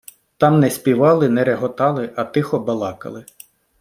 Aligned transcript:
Там 0.37 0.59
не 0.59 0.69
співали, 0.69 1.29
не 1.29 1.43
реготали, 1.43 2.13
а 2.15 2.23
тихо 2.23 2.59
балакали. 2.59 3.25